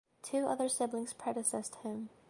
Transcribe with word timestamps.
Two 0.23 0.47
other 0.47 0.67
siblings 0.67 1.13
predeceased 1.13 1.75
him. 1.83 2.09